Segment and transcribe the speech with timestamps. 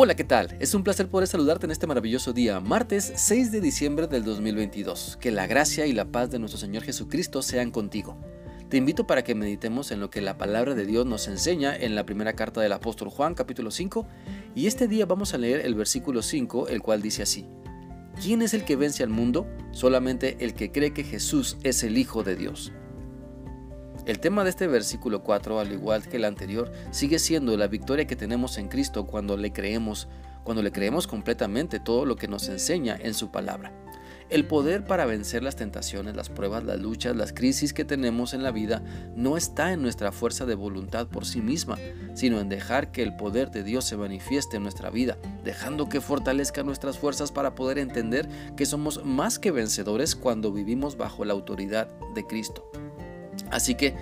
[0.00, 0.56] Hola, ¿qué tal?
[0.60, 5.18] Es un placer poder saludarte en este maravilloso día, martes 6 de diciembre del 2022.
[5.20, 8.16] Que la gracia y la paz de nuestro Señor Jesucristo sean contigo.
[8.68, 11.96] Te invito para que meditemos en lo que la palabra de Dios nos enseña en
[11.96, 14.06] la primera carta del apóstol Juan, capítulo 5,
[14.54, 17.48] y este día vamos a leer el versículo 5, el cual dice así.
[18.22, 19.48] ¿Quién es el que vence al mundo?
[19.72, 22.72] Solamente el que cree que Jesús es el Hijo de Dios.
[24.08, 28.06] El tema de este versículo 4, al igual que el anterior, sigue siendo la victoria
[28.06, 30.08] que tenemos en Cristo cuando le creemos,
[30.44, 33.70] cuando le creemos completamente todo lo que nos enseña en su palabra.
[34.30, 38.42] El poder para vencer las tentaciones, las pruebas, las luchas, las crisis que tenemos en
[38.42, 38.82] la vida
[39.14, 41.76] no está en nuestra fuerza de voluntad por sí misma,
[42.14, 46.00] sino en dejar que el poder de Dios se manifieste en nuestra vida, dejando que
[46.00, 51.34] fortalezca nuestras fuerzas para poder entender que somos más que vencedores cuando vivimos bajo la
[51.34, 52.70] autoridad de Cristo.
[53.50, 53.94] Así que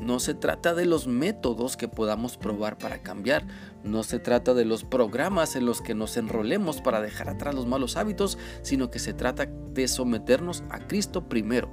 [0.00, 3.44] no se trata de los métodos que podamos probar para cambiar,
[3.82, 7.66] no se trata de los programas en los que nos enrolemos para dejar atrás los
[7.66, 11.70] malos hábitos, sino que se trata de someternos a Cristo primero,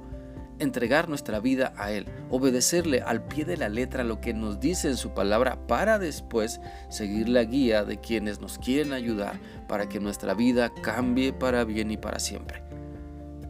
[0.58, 4.88] entregar nuestra vida a Él, obedecerle al pie de la letra lo que nos dice
[4.88, 10.00] en su palabra para después seguir la guía de quienes nos quieren ayudar para que
[10.00, 12.62] nuestra vida cambie para bien y para siempre.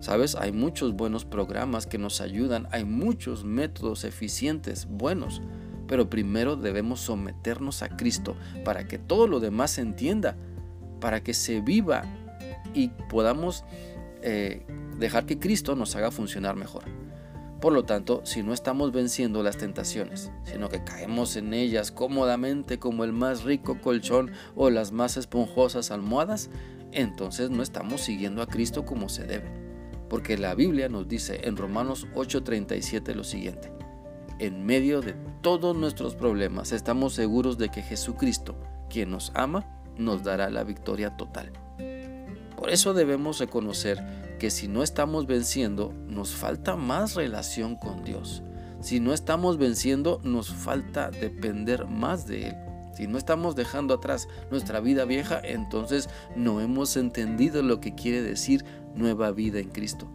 [0.02, 5.40] Sabes, hay muchos buenos programas que nos ayudan, hay muchos métodos eficientes, buenos,
[5.86, 10.36] pero primero debemos someternos a Cristo para que todo lo demás se entienda,
[11.00, 12.02] para que se viva
[12.74, 13.64] y podamos
[14.22, 14.66] eh,
[14.98, 16.82] dejar que Cristo nos haga funcionar mejor.
[17.60, 22.80] Por lo tanto, si no estamos venciendo las tentaciones, sino que caemos en ellas cómodamente
[22.80, 26.50] como el más rico colchón o las más esponjosas almohadas,
[26.90, 29.61] entonces no estamos siguiendo a Cristo como se debe
[30.12, 33.72] porque la Biblia nos dice en Romanos 8:37 lo siguiente.
[34.38, 38.54] En medio de todos nuestros problemas estamos seguros de que Jesucristo,
[38.90, 39.64] quien nos ama,
[39.96, 41.50] nos dará la victoria total.
[42.58, 48.42] Por eso debemos reconocer que si no estamos venciendo, nos falta más relación con Dios.
[48.82, 52.56] Si no estamos venciendo, nos falta depender más de Él.
[52.94, 58.20] Si no estamos dejando atrás nuestra vida vieja, entonces no hemos entendido lo que quiere
[58.20, 60.10] decir nueva vida en Cristo.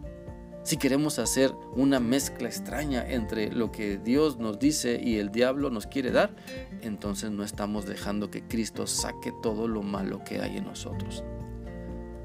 [0.68, 5.70] Si queremos hacer una mezcla extraña entre lo que Dios nos dice y el diablo
[5.70, 6.36] nos quiere dar,
[6.82, 11.24] entonces no estamos dejando que Cristo saque todo lo malo que hay en nosotros.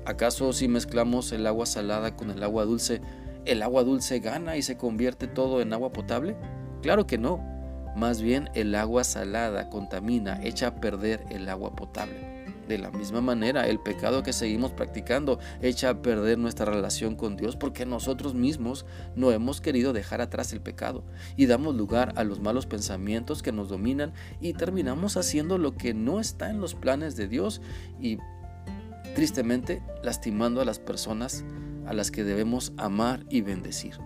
[0.05, 2.99] ¿Acaso si mezclamos el agua salada con el agua dulce,
[3.45, 6.35] el agua dulce gana y se convierte todo en agua potable?
[6.81, 7.41] Claro que no.
[7.95, 12.42] Más bien el agua salada contamina, echa a perder el agua potable.
[12.67, 17.35] De la misma manera, el pecado que seguimos practicando echa a perder nuestra relación con
[17.35, 18.85] Dios porque nosotros mismos
[19.15, 21.03] no hemos querido dejar atrás el pecado
[21.35, 25.93] y damos lugar a los malos pensamientos que nos dominan y terminamos haciendo lo que
[25.93, 27.61] no está en los planes de Dios
[27.99, 28.17] y
[29.13, 31.43] tristemente lastimando a las personas
[31.85, 33.97] a las que debemos amar y bendecir.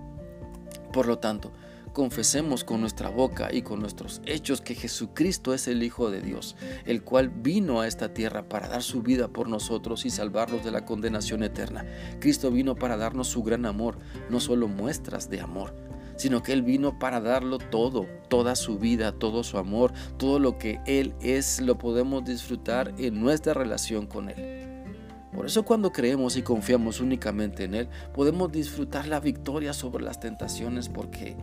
[0.92, 1.52] Por lo tanto,
[1.98, 6.56] confesemos con nuestra boca y con nuestros hechos que Jesucristo es el Hijo de Dios,
[6.86, 10.70] el cual vino a esta tierra para dar su vida por nosotros y salvarnos de
[10.70, 11.88] la condenación eterna.
[12.20, 13.98] Cristo vino para darnos su gran amor,
[14.30, 15.74] no solo muestras de amor,
[16.18, 20.60] sino que Él vino para darlo todo, toda su vida, todo su amor, todo lo
[20.60, 24.68] que Él es, lo podemos disfrutar en nuestra relación con Él.
[25.34, 30.20] Por eso cuando creemos y confiamos únicamente en Él, podemos disfrutar la victoria sobre las
[30.20, 31.36] tentaciones porque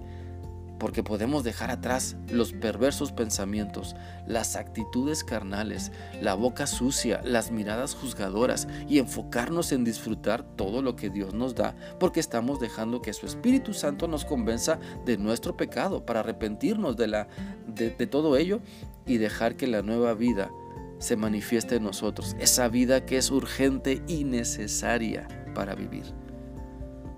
[0.78, 3.94] porque podemos dejar atrás los perversos pensamientos,
[4.26, 10.96] las actitudes carnales, la boca sucia, las miradas juzgadoras y enfocarnos en disfrutar todo lo
[10.96, 15.56] que Dios nos da, porque estamos dejando que su Espíritu Santo nos convenza de nuestro
[15.56, 17.28] pecado para arrepentirnos de, la,
[17.66, 18.60] de, todo ello
[19.06, 20.50] y dejar que la nueva vida
[20.98, 26.04] se manifieste en nosotros, esa vida que es urgente y necesaria para vivir.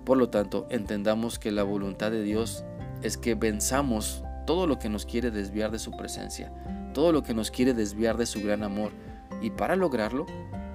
[0.03, 2.63] Por lo tanto, entendamos que la voluntad de Dios
[3.01, 6.51] es que venzamos todo lo que nos quiere desviar de su presencia,
[6.93, 8.91] todo lo que nos quiere desviar de su gran amor.
[9.41, 10.25] Y para lograrlo,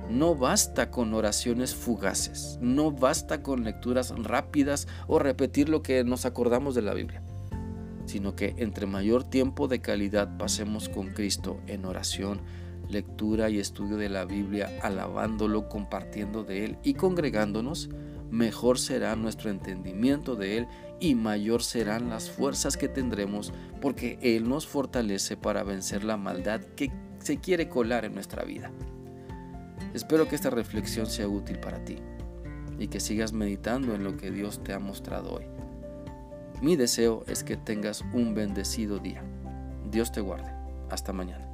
[0.08, 6.26] no basta con oraciones fugaces, no basta con lecturas rápidas o repetir lo que nos
[6.26, 7.22] acordamos de la Biblia,
[8.04, 12.42] sino que entre mayor tiempo de calidad pasemos con Cristo en oración,
[12.88, 17.88] lectura y estudio de la Biblia, alabándolo, compartiendo de Él y congregándonos,
[18.32, 20.66] mejor será nuestro entendimiento de Él
[20.98, 26.62] y mayor serán las fuerzas que tendremos porque Él nos fortalece para vencer la maldad
[26.74, 28.72] que se quiere colar en nuestra vida.
[29.92, 31.98] Espero que esta reflexión sea útil para ti
[32.78, 35.44] y que sigas meditando en lo que Dios te ha mostrado hoy.
[36.62, 39.22] Mi deseo es que tengas un bendecido día.
[39.90, 40.50] Dios te guarde.
[40.88, 41.51] Hasta mañana.